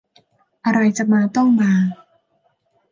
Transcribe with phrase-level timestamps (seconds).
[0.65, 1.71] อะไรจะมาต้องมา